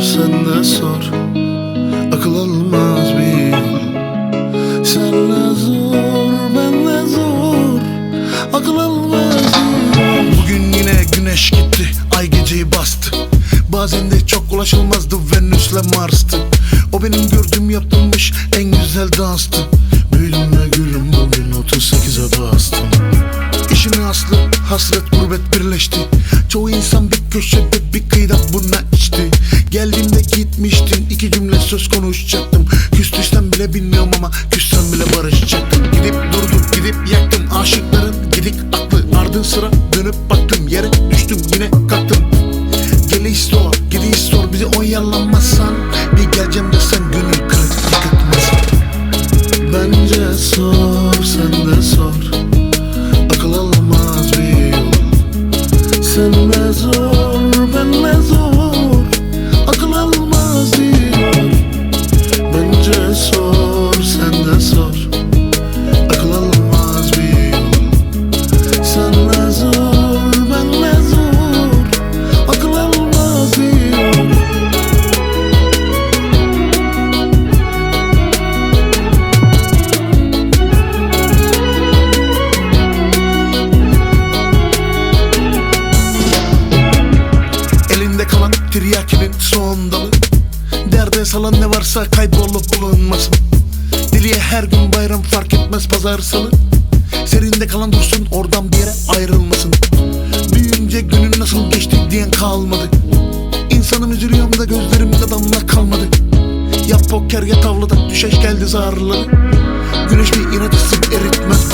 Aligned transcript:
sen 0.00 0.46
de 0.46 0.64
sor. 0.64 1.02
Akıl 2.12 2.36
almaz 2.36 3.08
bir 3.08 3.52
yol. 3.52 4.84
Senle 4.84 5.54
zor 5.54 6.32
benle 6.56 7.06
zor. 7.06 7.80
Akıl 8.52 8.76
almaz 8.76 9.42
bir 9.96 10.02
yol. 10.02 10.42
Bugün 10.42 10.72
yine 10.72 11.04
güneş 11.12 11.50
gitti 11.50 11.90
Ay 12.16 12.30
geceyi 12.30 12.72
bastı. 12.72 13.16
Bazen 13.68 14.10
de 14.10 14.26
çok 14.26 14.52
ulaşılmazdı 14.52 15.16
Venüs'le 15.32 15.96
Mars'tı. 15.96 16.36
O 16.92 17.02
benim 17.02 17.28
gördüğüm 17.30 17.70
yaptığımmış 17.70 18.32
en 18.58 18.64
güzel 18.64 19.08
danstı. 19.18 19.58
Büyüdüm 20.12 20.52
ve 20.52 20.68
gülüm 20.76 21.12
bugün 21.12 21.52
38'e 21.52 22.42
bastım 22.42 22.88
İşin 23.72 24.02
aslı 24.02 24.36
hasret 24.68 25.10
gurbet 25.10 25.54
birleşti. 25.54 26.00
Çoğu 26.48 26.70
insan 26.70 27.10
bir 27.10 27.20
köşede 27.30 27.92
bir 27.94 28.08
kıyıda 28.08 28.36
buna 28.52 28.80
içti. 28.92 29.30
Geldiğimde 29.70 30.20
gitmiştin 30.20 31.06
iki 31.10 31.30
cümle 31.30 31.58
söz 31.58 31.88
konuşacaktım. 31.88 32.66
Küstüysem 32.96 33.52
bile 33.52 33.74
bilmiyorum 33.74 34.10
ama 34.18 34.30
küssem 34.50 34.92
bile 34.92 35.16
barışacaktım. 35.16 35.82
Gidip 35.92 36.14
durduk 36.32 36.74
gidip 36.74 36.96
yaktım. 37.12 37.42
Aşıkların 37.60 38.30
gidik 38.30 38.54
aklı. 38.72 39.18
Ardı 39.18 39.44
sıra 39.44 39.70
dönüp 39.92 40.30
baktım. 40.30 40.68
Yere 40.68 40.90
düştüm 41.10 41.38
yine 41.54 41.70
kalktım 41.70 42.24
Geliş 43.10 43.42
sor 43.44 43.74
gidiş 43.90 44.18
sor 44.18 44.52
bizi 44.52 44.66
oyalanmazsan 44.66 45.74
Bir 46.16 46.32
geleceğim 46.36 46.72
desen 46.72 47.02
gönül 47.12 47.48
kırık 47.48 47.72
yıkıtmaz 47.92 48.50
Bence 49.72 50.38
sor 50.38 51.14
sen 51.24 51.52
de 51.52 51.82
sor 51.82 52.23
Derde 90.94 91.24
salan 91.24 91.60
ne 91.60 91.70
varsa 91.70 92.04
kaybolup 92.04 92.80
bulunmasın. 92.80 93.34
Diliye 94.12 94.38
her 94.38 94.64
gün 94.64 94.92
bayram 94.92 95.22
fark 95.22 95.54
etmez 95.54 95.88
pazar 95.88 96.18
salı. 96.18 96.50
Serinde 97.26 97.66
kalan 97.66 97.92
dursun 97.92 98.28
oradan 98.32 98.72
bir 98.72 98.76
yere 98.76 98.90
ayrılmasın. 99.08 99.72
Büyüyünce 100.54 101.00
günün 101.00 101.40
nasıl 101.40 101.70
geçti 101.70 101.96
diyen 102.10 102.30
kalmadı. 102.30 102.90
İnsanım 103.70 104.12
üzülüyorum 104.12 104.58
da 104.58 104.64
gözlerimde 104.64 105.30
damla 105.30 105.66
kalmadı. 105.66 106.08
Ya 106.88 106.96
poker 106.98 107.42
ya 107.42 107.60
tavlada 107.60 108.10
düşeş 108.10 108.34
geldi 108.40 108.66
zarları. 108.66 109.26
Güneş 110.10 110.32
bir 110.32 110.56
inatısı 110.58 110.96
eritmez 110.96 111.73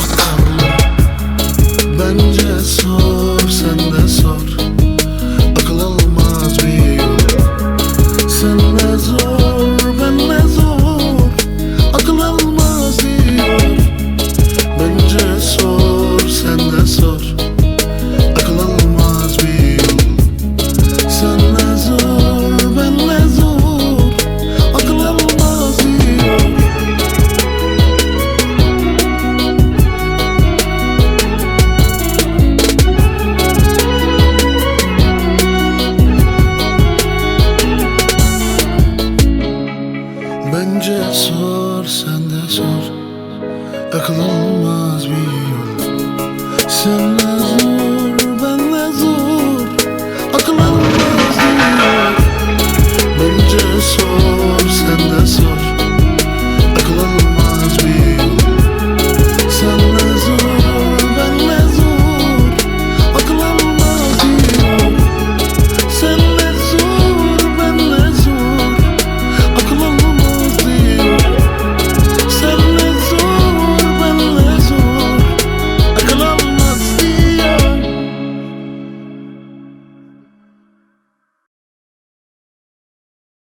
Önce 40.90 41.12
sor 41.14 41.84
sen 41.84 42.30
de 42.30 42.48
sor. 42.48 42.92
Akıl 43.94 44.14
olmaz 44.14 45.04
biliyorum 45.04 45.76
Senden 46.68 47.39